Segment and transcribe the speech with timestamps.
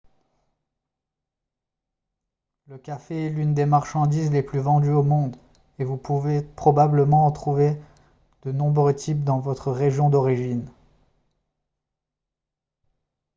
[2.65, 5.37] le café est l'une des marchandises les plus vendues au monde
[5.77, 7.77] et vous pouvez probablement en trouver
[8.41, 10.65] de nombreux types dans votre région d'origine